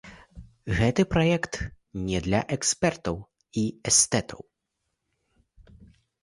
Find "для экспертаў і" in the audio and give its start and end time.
2.27-3.67